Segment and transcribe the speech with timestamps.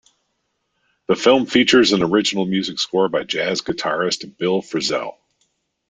[1.05, 5.15] The film features an original music score by jazz guitarist Bill Frisell.